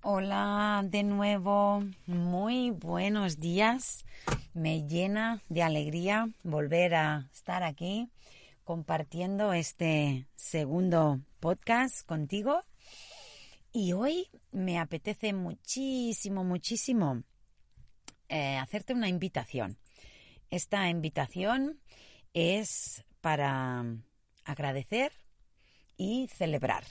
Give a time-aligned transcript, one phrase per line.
[0.00, 4.06] Hola de nuevo, muy buenos días.
[4.54, 8.08] Me llena de alegría volver a estar aquí
[8.64, 12.62] compartiendo este segundo podcast contigo.
[13.70, 17.22] Y hoy me apetece muchísimo, muchísimo
[18.30, 19.76] eh, hacerte una invitación.
[20.48, 21.78] Esta invitación
[22.32, 23.84] es para
[24.46, 25.12] agradecer
[25.98, 26.84] y celebrar.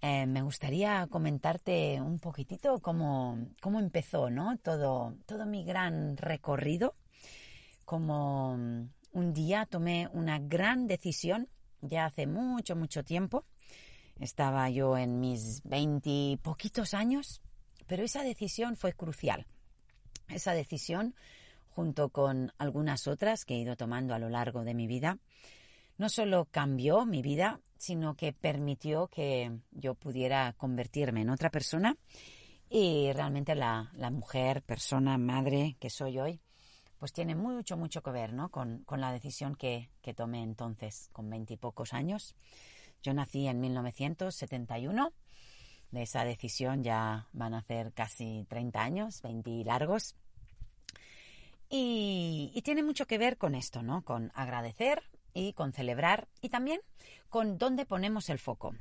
[0.00, 4.56] Eh, me gustaría comentarte un poquitito cómo, cómo empezó ¿no?
[4.58, 6.94] todo, todo mi gran recorrido.
[7.84, 11.48] Como un día tomé una gran decisión,
[11.80, 13.44] ya hace mucho, mucho tiempo.
[14.20, 17.40] Estaba yo en mis veinte poquitos años,
[17.86, 19.46] pero esa decisión fue crucial.
[20.28, 21.14] Esa decisión,
[21.70, 25.18] junto con algunas otras que he ido tomando a lo largo de mi vida,
[25.98, 31.96] no solo cambió mi vida, sino que permitió que yo pudiera convertirme en otra persona
[32.70, 36.40] y realmente la, mujer, persona, madre que soy hoy,
[36.98, 38.50] pues tiene mucho, mucho que ver ¿no?
[38.50, 42.34] con, la decisión que, tomé entonces, con veintipocos años.
[43.02, 45.12] Yo nací en 1971.
[45.90, 50.16] De esa decisión ya van a ser casi 30 años, 20 largos.
[51.70, 54.02] Y, y, tiene mucho que ver con esto, ¿no?
[54.02, 55.02] Con agradecer
[55.34, 56.80] y con celebrar y también
[57.28, 58.74] con dónde ponemos el foco.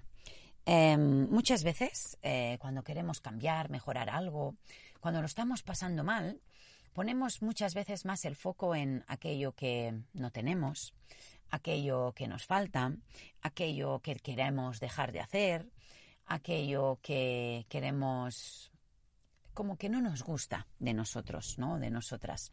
[0.66, 4.56] Em, muchas veces, eh, cuando queremos cambiar, mejorar algo,
[5.00, 6.42] cuando lo estamos pasando mal,
[6.94, 10.94] ponemos muchas veces más el foco en aquello que no tenemos,
[11.49, 12.92] aquello que nos falta,
[13.42, 15.70] aquello que queremos dejar de hacer,
[16.26, 18.71] aquello que queremos
[19.54, 21.80] como que no nos gusta de nosotros, ¿no?
[21.80, 22.52] De nosotras.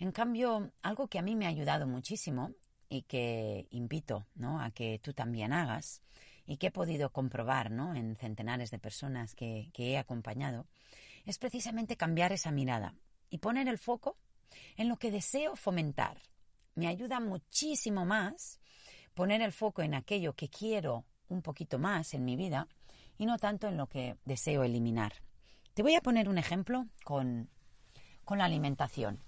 [0.00, 2.54] En cambio, algo que a mí me ha ayudado muchísimo
[2.88, 4.58] y que invito ¿no?
[4.58, 6.00] a que tú también hagas
[6.46, 7.94] y que he podido comprobar ¿no?
[7.94, 10.66] en centenares de personas que, he acompañado,
[11.26, 12.94] es precisamente cambiar esa mirada
[13.28, 14.16] y poner el foco
[14.78, 16.16] en lo que deseo fomentar.
[16.74, 18.58] Me ayuda muchísimo más
[19.12, 22.68] poner el foco en aquello que quiero un poquito más en mi vida
[23.18, 25.12] y no tanto en lo que deseo eliminar.
[25.74, 27.50] Te voy a poner un ejemplo con,
[28.24, 29.22] con la alimentación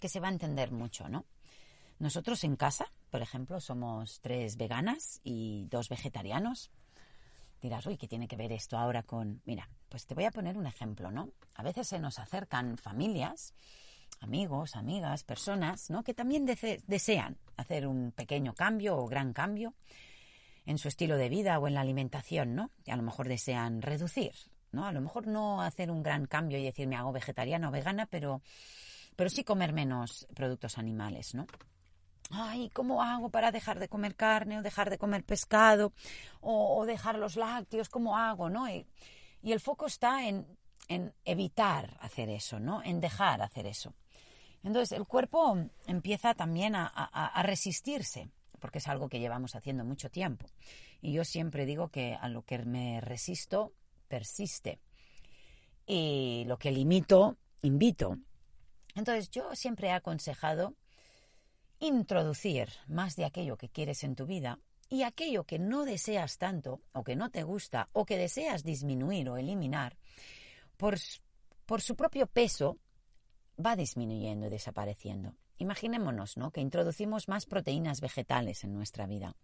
[0.00, 1.26] que se va a entender mucho, ¿no?
[2.00, 6.70] Nosotros en casa, por ejemplo, somos tres veganas y dos vegetarianos.
[7.60, 9.42] Dirás, uy, ¿qué tiene que ver esto ahora con...?
[9.44, 11.28] Mira, pues te voy a poner un ejemplo, ¿no?
[11.54, 13.52] A veces se nos acercan familias,
[14.20, 16.02] amigos, amigas, personas, ¿no?
[16.02, 19.74] Que también desean hacer un pequeño cambio o gran cambio
[20.64, 22.70] en su estilo de vida o en la alimentación, ¿no?
[22.86, 24.32] Y a lo mejor desean reducir,
[24.72, 24.86] ¿no?
[24.86, 28.06] A lo mejor no hacer un gran cambio y decir me hago vegetariana o vegana,
[28.06, 28.40] pero
[29.20, 31.46] pero sí comer menos productos animales, ¿no?
[32.30, 35.92] Ay, ¿cómo hago para dejar de comer carne o dejar de comer pescado
[36.40, 37.90] o, dejar los lácteos?
[37.90, 38.66] ¿Cómo hago, no?
[38.66, 38.86] Y,
[39.42, 40.46] el foco está en,
[41.26, 42.82] evitar hacer eso, ¿no?
[42.82, 43.92] En dejar hacer eso.
[44.62, 45.54] Entonces, el cuerpo
[45.86, 50.46] empieza también a, resistirse, porque es algo que llevamos haciendo mucho tiempo.
[51.02, 53.74] Y yo siempre digo que a lo que me resisto,
[54.08, 54.80] persiste.
[55.84, 58.16] Y lo que limito, invito.
[58.94, 60.74] Entonces yo siempre he aconsejado
[61.78, 64.58] introducir más de aquello que quieres en tu vida
[64.88, 69.30] y aquello que no deseas tanto o que no te gusta o que deseas disminuir
[69.30, 69.96] o eliminar,
[70.76, 70.98] por,
[71.64, 72.78] por su propio peso
[73.64, 75.34] va disminuyendo y desapareciendo.
[75.58, 76.50] Imaginémonos, ¿no?
[76.50, 79.36] Que introducimos más proteínas vegetales en nuestra vida,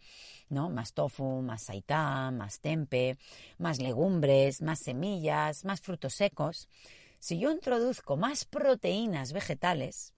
[0.48, 0.70] ¿no?
[0.70, 3.18] Más tofu, más saitán, más tempe,
[3.58, 6.68] más legumbres, más semillas, más frutos secos.
[7.18, 10.14] Si yo introduzco más proteínas vegetales,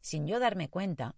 [0.00, 1.16] sin yo darme cuenta,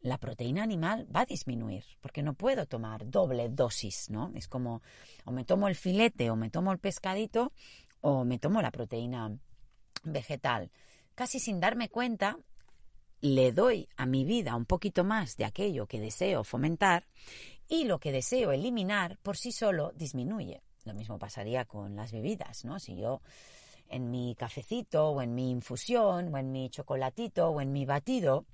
[0.00, 4.30] la proteína animal va a disminuir, porque no puedo tomar doble dosis, ¿no?
[4.34, 4.82] Es como
[5.24, 7.52] o me tomo el filete o me tomo el pescadito
[8.00, 9.36] o me tomo la proteína
[10.04, 10.70] vegetal.
[11.14, 12.38] Casi sin darme cuenta,
[13.20, 17.06] le doy a mi vida un poquito más de aquello que deseo fomentar
[17.68, 20.62] y lo que deseo eliminar por sí solo disminuye.
[20.84, 22.78] Lo mismo pasaría con las bebidas, ¿no?
[22.78, 23.20] Si yo
[23.88, 28.46] en mi cafecito o en mi infusión o en mi chocolatito o en mi batido,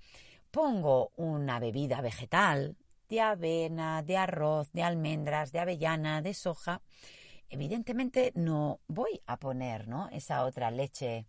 [0.51, 2.77] pongo una bebida vegetal,
[3.09, 6.81] de avena, de arroz, de almendras, de avellana, de soja,
[7.51, 10.09] evidentemente no voy a poner ¿no?
[10.09, 11.27] esa otra leche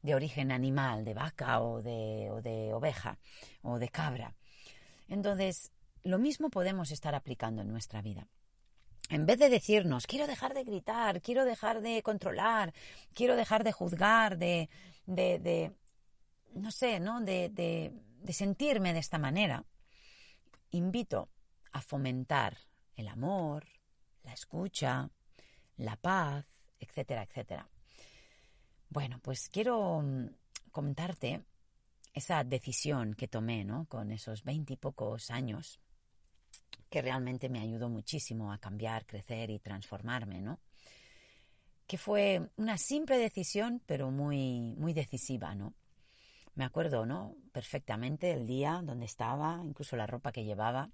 [0.00, 3.18] de origen animal, de vaca o de, o de oveja
[3.62, 4.34] o de cabra.
[5.08, 5.72] Entonces,
[6.04, 8.28] lo mismo podemos estar aplicando en nuestra vida.
[9.08, 12.74] En vez de decirnos, quiero dejar de gritar, quiero dejar de controlar,
[13.14, 14.68] quiero dejar de juzgar, de,
[15.06, 15.72] de, de
[16.54, 17.20] no sé, ¿no?
[17.20, 19.64] De, de, sentirme de esta manera,
[20.72, 21.28] invito
[21.72, 22.58] a fomentar
[22.96, 23.66] el amor,
[24.24, 25.08] la escucha,
[25.76, 26.44] la paz,
[26.80, 27.68] etcétera, etcétera.
[28.88, 30.26] Bueno, pues quiero mm,
[30.72, 31.44] contarte
[32.12, 33.86] esa decisión que tomé, ¿no?
[33.86, 35.78] Con esos veintipocos años,
[36.88, 40.60] que realmente me ayudó muchísimo a cambiar, crecer y transformarme, ¿no?
[41.86, 45.74] Que fue una simple decisión, pero muy, muy decisiva, ¿no?
[46.54, 47.36] Me acuerdo, ¿no?
[47.52, 50.90] Perfectamente el día donde estaba, incluso la ropa que llevaba.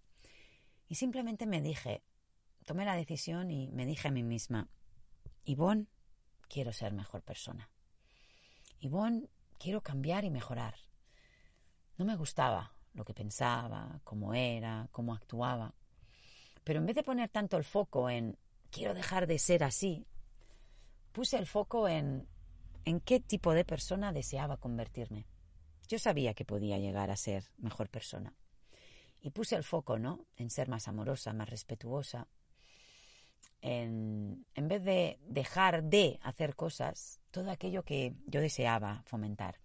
[0.88, 2.02] Y simplemente me dije,
[2.64, 4.68] tomé la decisión y me dije a mí misma,
[5.44, 5.86] Ivonne,
[6.48, 7.70] quiero ser mejor persona.
[8.80, 9.28] Ivonne,
[9.58, 10.74] quiero cambiar y mejorar.
[11.96, 15.74] No me gustaba lo que pensaba, cómo era, cómo actuaba.
[16.64, 18.38] Pero en vez de poner tanto el foco en
[18.70, 20.06] quiero dejar de ser así,
[21.12, 22.26] puse el foco en
[22.84, 25.26] en qué tipo de persona deseaba convertirme.
[25.88, 28.34] Yo sabía que podía llegar a ser mejor persona.
[29.20, 30.26] Y puse el foco, ¿no?
[30.36, 32.26] En ser más amorosa, más respetuosa.
[33.60, 39.60] En, en vez de dejar de hacer cosas, todo aquello que yo deseaba fomentar.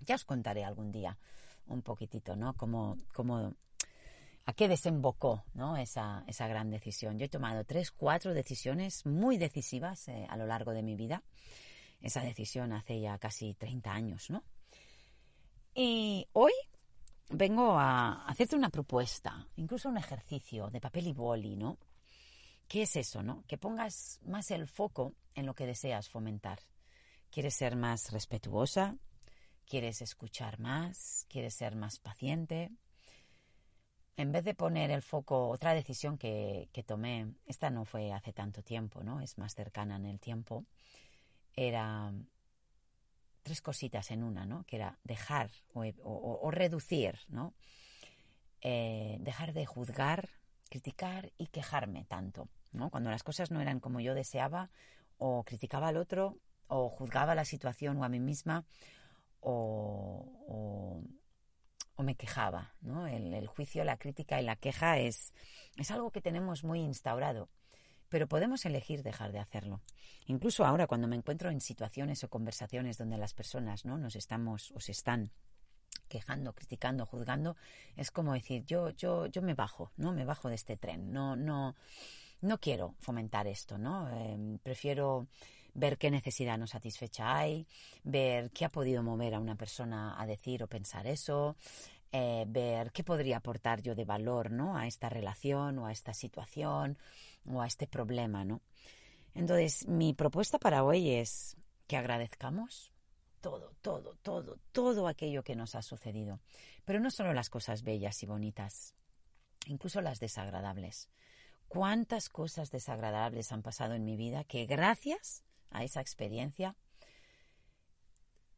[0.00, 1.18] Ya os contaré algún día
[1.70, 2.54] un poquitito, ¿no?
[2.54, 3.54] Cómo, cómo,
[4.44, 5.76] a qué desembocó ¿no?
[5.76, 7.18] esa, esa gran decisión.
[7.18, 11.22] Yo he tomado tres, cuatro decisiones muy decisivas eh, a lo largo de mi vida.
[12.00, 14.42] Esa decisión hace ya casi 30 años, ¿no?
[15.74, 16.52] Y hoy
[17.28, 21.78] vengo a hacerte una propuesta, incluso un ejercicio de papel y boli, ¿no?
[22.66, 23.44] ¿Qué es eso, no?
[23.46, 26.60] Que pongas más el foco en lo que deseas fomentar.
[27.30, 28.96] ¿Quieres ser más respetuosa?
[29.70, 31.26] ¿Quieres escuchar más?
[31.28, 32.72] ¿Quieres ser más paciente?
[34.16, 38.32] En vez de poner el foco, otra decisión que, que tomé, esta no fue hace
[38.32, 39.20] tanto tiempo, ¿no?
[39.20, 40.64] Es más cercana en el tiempo,
[41.54, 42.12] era
[43.44, 44.64] tres cositas en una, ¿no?
[44.64, 47.54] Que era dejar o, reducir, ¿no?
[48.62, 50.30] Eh, dejar de juzgar,
[50.68, 52.90] criticar y quejarme tanto, ¿no?
[52.90, 54.68] Cuando las cosas no eran como yo deseaba,
[55.16, 58.64] o criticaba al otro, o juzgaba la situación o a mí misma,
[59.40, 61.02] o,
[61.98, 63.06] me quejaba, ¿no?
[63.06, 65.34] El, juicio, la crítica y la queja es,
[65.76, 67.50] es algo que tenemos muy instaurado
[68.10, 69.80] pero podemos elegir dejar de hacerlo.
[70.26, 74.72] Incluso ahora cuando me encuentro en situaciones o conversaciones donde las personas no nos estamos
[74.72, 75.30] o se están
[76.08, 77.56] quejando, criticando, juzgando,
[77.96, 81.36] es como decir, yo yo yo me bajo, no me bajo de este tren, no
[81.36, 81.76] no
[82.42, 84.10] no quiero fomentar esto, ¿no?
[84.10, 85.28] Em, prefiero
[85.74, 87.66] ver qué necesidad no satisfecha hay,
[88.04, 91.56] ver qué ha podido mover a una persona a decir o pensar eso,
[92.12, 94.76] eh, ver qué podría aportar yo de valor, ¿no?
[94.76, 96.98] A esta relación o a esta situación
[97.46, 98.60] o a este problema, ¿no?
[99.34, 101.56] Entonces, mi propuesta para hoy es
[101.86, 102.90] que agradezcamos
[103.40, 106.40] todo, todo, todo, todo aquello que nos ha sucedido.
[106.84, 108.94] Pero no solo las cosas bellas y bonitas,
[109.66, 111.08] incluso las desagradables.
[111.68, 116.76] ¿Cuántas cosas desagradables han pasado en mi vida que gracias a esa experiencia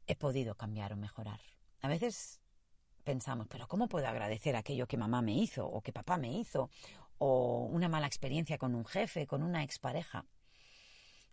[0.07, 1.40] he podido cambiar o mejorar?
[1.81, 2.40] A veces
[3.04, 6.71] pensamos, pero ¿cómo puedo agradecer aquello que mamá me hizo o que papá me hizo
[7.25, 10.26] o una mala experiencia con un jefe, con una expareja.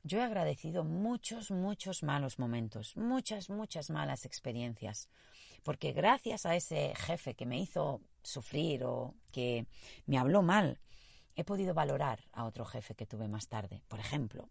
[0.04, 5.10] Yo he agradecido muchos, muchos malos momentos, muchas, muchas malas experiencias,
[5.64, 9.66] porque gracias a ese jefe que me hizo sufrir o que
[10.06, 10.80] me habló mal,
[11.36, 14.48] he podido valorar a otro jefe que tuve más tarde, por ejemplo.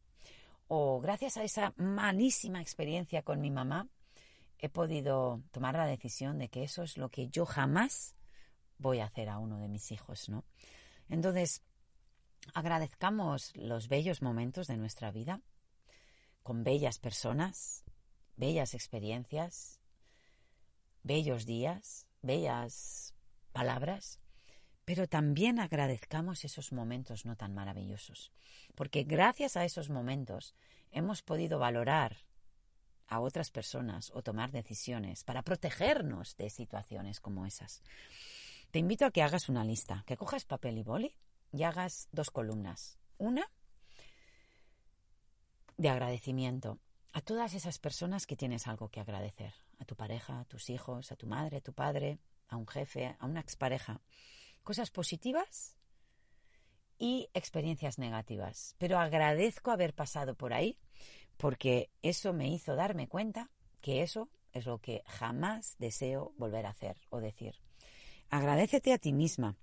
[0.69, 3.89] O gracias a esa malísima experiencia con mi mamá,
[4.59, 8.15] he podido tomar la decisión de que eso es lo que yo jamás
[8.79, 10.45] voy a hacer a uno de mis hijos, ¿no?
[11.09, 11.63] Entonces,
[12.55, 15.41] agradezcamos los bellos momentos de nuestra vida
[16.43, 17.85] con bellas personas,
[18.37, 19.81] bellas experiencias,
[21.03, 23.15] bellos días, bellas
[23.53, 24.21] palabras,
[24.89, 28.33] pero también agradezcamos esos momentos no tan maravillosos,
[28.75, 30.55] porque gracias a esos momentos
[30.93, 32.17] hemos podido valorar
[33.07, 37.83] a otras personas o tomar decisiones para protegernos de situaciones como esas.
[38.71, 41.15] Te invito a que hagas una lista, que cojas papel y boli
[41.53, 42.97] y hagas dos columnas.
[43.19, 43.47] Una
[45.77, 46.79] de agradecimiento
[47.13, 49.53] a todas esas personas que tienes algo que agradecer.
[49.81, 53.15] A tu pareja, a tus hijos, a tu madre, a tu padre, a un jefe,
[53.19, 54.01] a una expareja.
[54.69, 55.79] Cosas positivas
[56.99, 58.75] y experiencias negativas.
[58.77, 60.79] Pero agradezco haber pasado por ahí
[61.39, 66.71] porque eso me hizo darme cuenta que eso es lo que jamás deseo volver a
[66.73, 67.55] hacer o decir.
[68.29, 69.57] Agradecete a ti misma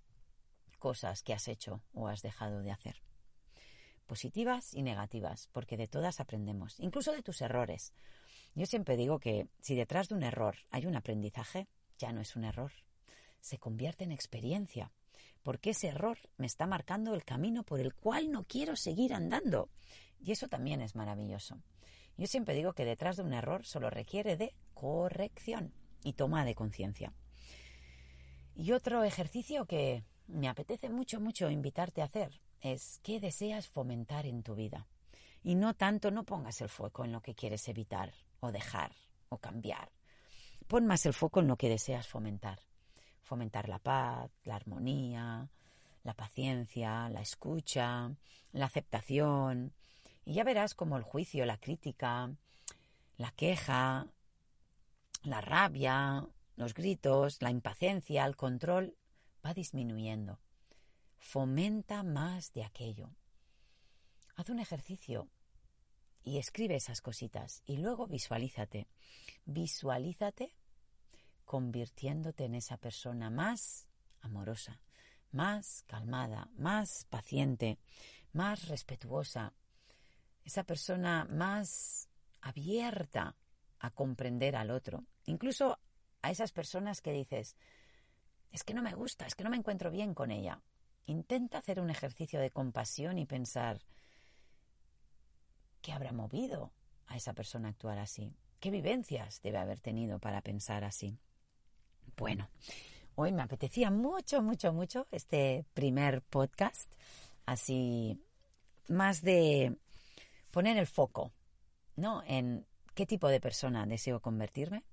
[0.79, 2.95] cosas que has hecho o has dejado de hacer.
[4.07, 7.93] Positivas y negativas, porque de todas aprendemos, incluso de tus errores.
[8.55, 11.67] Yo siempre digo que si detrás de un error hay un aprendizaje,
[11.99, 12.71] ya no es un error,
[13.45, 14.91] se convierte en experiencia,
[15.43, 19.69] porque ese error me está marcando el camino por el cual no quiero seguir andando.
[20.19, 21.61] Y eso también es maravilloso.
[22.17, 25.73] Yo siempre digo que detrás de un error solo requiere de corrección
[26.03, 27.13] y toma de conciencia.
[28.55, 34.25] Y otro ejercicio que me apetece mucho, mucho invitarte a hacer es qué deseas fomentar
[34.25, 34.87] en tu vida.
[35.43, 38.91] Y no tanto, no pongas el foco en lo que quieres evitar o dejar
[39.29, 39.91] o cambiar.
[40.67, 42.59] Pon más el foco en lo que deseas fomentar.
[43.25, 45.49] Fomentar la paz, la armonía,
[46.03, 48.11] la paciencia, la escucha,
[48.53, 49.73] la aceptación.
[50.25, 52.31] Y ya verás cómo el juicio, la crítica,
[53.17, 54.07] la queja,
[55.23, 58.95] la rabia, los gritos, la impaciencia, el control
[59.43, 60.39] va disminuyendo.
[61.17, 63.09] Fomenta más de aquello.
[64.35, 65.27] Haz un ejercicio
[66.23, 68.87] y escribe esas cositas y luego visualízate.
[69.45, 70.53] Visualízate
[71.45, 73.87] convirtiéndote en esa persona más
[74.21, 74.81] amorosa,
[75.31, 77.79] más calmada, más paciente,
[78.33, 79.53] más respetuosa,
[80.43, 82.09] esa persona más
[82.41, 83.35] abierta
[83.79, 85.79] a comprender al otro, incluso
[86.21, 87.55] a esas personas que dices,
[88.51, 90.61] es que no me gusta, es que no me encuentro bien con ella.
[91.05, 93.81] Intenta hacer un ejercicio de compasión y pensar,
[95.81, 96.71] ¿qué habrá movido
[97.07, 98.33] a esa persona a actuar así?
[98.59, 101.19] ¿Qué vivencias debe haber tenido para pensar así?
[102.17, 102.49] Bueno,
[103.15, 106.91] hoy me apetecía mucho, mucho, mucho este primer podcast,
[107.45, 108.19] así
[108.87, 109.77] más de
[110.51, 111.31] poner el foco,
[111.95, 112.23] ¿no?
[112.25, 114.83] En qué tipo de persona deseo convertirme,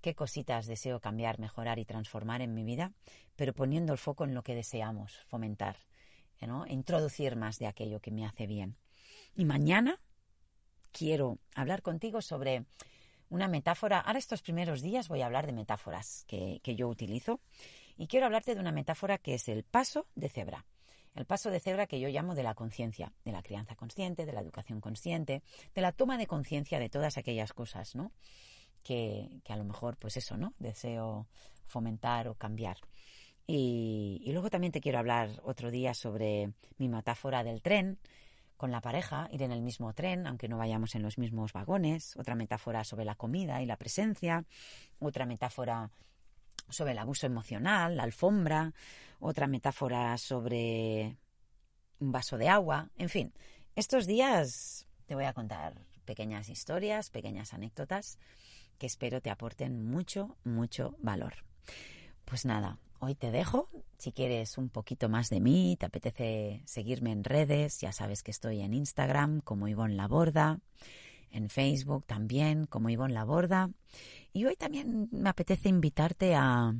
[0.00, 2.92] qué cositas deseo cambiar, mejorar y transformar en mi vida,
[3.36, 5.76] pero poniendo el foco en lo que deseamos fomentar,
[6.40, 6.66] ¿no?
[6.66, 8.76] introducir más de aquello que me hace bien.
[9.34, 10.00] Y mañana
[10.92, 12.64] quiero hablar contigo sobre
[13.30, 14.00] una metáfora.
[14.00, 17.40] Ahora estos primeros días voy a hablar de metáforas que, que yo utilizo
[17.96, 20.66] y quiero hablarte de una metáfora que es el paso de cebra.
[21.14, 24.32] El paso de cebra que yo llamo de la conciencia, de la crianza consciente, de
[24.32, 25.42] la educación consciente,
[25.74, 28.12] de la toma de conciencia de todas aquellas cosas, ¿no?
[28.82, 30.54] que, a lo mejor, pues eso, ¿no?
[30.58, 31.26] Deseo
[31.66, 32.78] fomentar o cambiar.
[33.46, 37.98] Y, y, luego también te quiero hablar otro día sobre mi metáfora del tren
[38.60, 42.14] con la pareja, ir en el mismo tren, aunque no vayamos en los mismos vagones.
[42.18, 44.44] Otra metáfora sobre la comida y la presencia.
[44.98, 45.90] Otra metáfora
[46.68, 48.74] sobre el abuso emocional, la alfombra.
[49.18, 51.16] Otra metáfora sobre
[52.00, 52.90] un vaso de agua.
[52.98, 53.32] En fin,
[53.76, 58.18] estos días te voy a contar pequeñas historias, pequeñas anécdotas
[58.76, 61.32] que espero te aporten mucho, mucho valor.
[62.26, 63.70] Pues nada, hoy te dejo.
[64.00, 68.30] Si quieres un poquito más de mí, te apetece seguirme en redes, ya sabes que
[68.30, 70.58] estoy en Instagram como Ivonne Laborda,
[71.30, 73.68] en Facebook también como Ivonne Laborda.
[74.32, 76.74] Y hoy también me apetece invitarte a,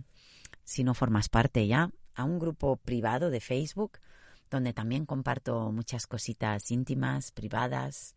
[0.65, 3.99] si no formas parte ya, a un grupo privado de Facebook
[4.50, 8.17] donde también comparto muchas cositas íntimas, privadas,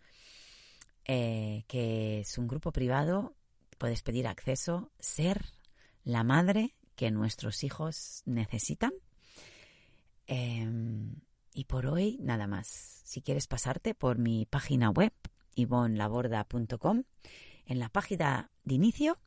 [1.03, 3.35] eh, que es un grupo privado
[3.83, 5.43] puedes pedir acceso, ser
[6.05, 8.91] la madre que nuestros hijos necesitan.
[10.27, 11.15] Em,
[11.53, 13.01] y por hoy nada más.
[13.03, 15.13] Si quieres pasarte por mi página web,
[15.55, 17.03] ivonlaborda.com,
[17.65, 19.19] en la página de inicio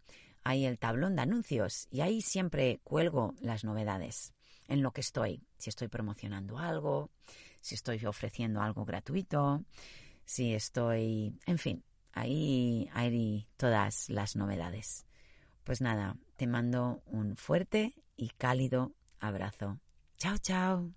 [0.42, 4.32] hay el tablón de anuncios y ahí siempre cuelgo las novedades
[4.68, 5.42] en lo que estoy.
[5.58, 7.10] Si estoy promocionando algo,
[7.60, 9.64] si estoy ofreciendo algo gratuito,
[10.24, 15.06] si estoy, en fin, ahí hay todas las novedades.
[15.66, 19.80] Pues nada, te mando un fuerte y cálido abrazo.
[20.16, 20.92] Chao, chao.